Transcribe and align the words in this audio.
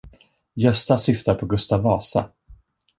Gösta 0.55 0.97
syftar 0.97 1.35
på 1.35 1.45
Gustav 1.45 1.81
Vasa. 1.81 2.29